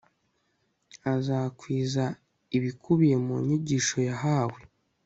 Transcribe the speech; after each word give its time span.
azakwiza 1.13 2.05
ibikubiye 2.57 3.15
mu 3.25 3.35
nyigisho 3.45 3.97
yahawe 4.09 4.59